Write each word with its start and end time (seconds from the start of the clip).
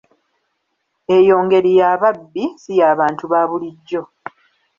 Eyo 1.17 1.35
ngeri 1.45 1.71
ya 1.79 1.89
babbi, 2.01 2.43
ssi 2.53 2.71
ya 2.79 2.89
bantu 2.99 3.25
ba 3.31 3.41
bulijjo. 3.49 4.01